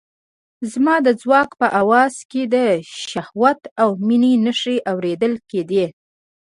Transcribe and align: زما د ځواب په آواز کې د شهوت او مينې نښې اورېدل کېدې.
زما 0.71 0.95
د 1.05 1.07
ځواب 1.21 1.49
په 1.59 1.67
آواز 1.81 2.13
کې 2.31 2.41
د 2.53 2.55
شهوت 3.09 3.61
او 3.81 3.89
مينې 4.07 4.33
نښې 4.45 4.77
اورېدل 4.91 5.33
کېدې. 5.49 5.85